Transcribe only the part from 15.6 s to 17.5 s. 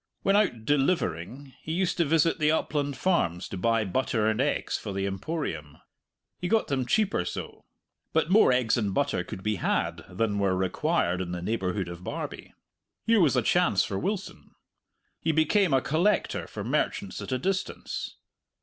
a collector for merchants at a